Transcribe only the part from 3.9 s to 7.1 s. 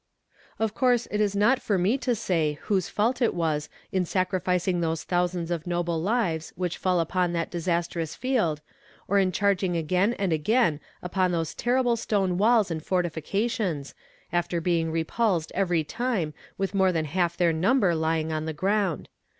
in sacrificing those thousands of noble lives which fell